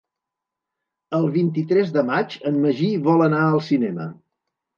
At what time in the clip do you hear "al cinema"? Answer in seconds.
3.51-4.09